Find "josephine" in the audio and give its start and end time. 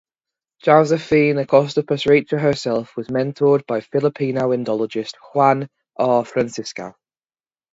0.63-1.37